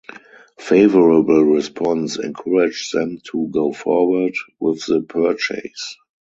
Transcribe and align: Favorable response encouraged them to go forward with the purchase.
Favorable 0.57 1.43
response 1.43 2.17
encouraged 2.17 2.91
them 2.95 3.19
to 3.25 3.47
go 3.51 3.71
forward 3.71 4.33
with 4.59 4.83
the 4.87 5.01
purchase. 5.03 5.95